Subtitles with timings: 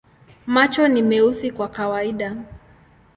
[0.45, 2.35] Macho ni meusi kwa kawaida.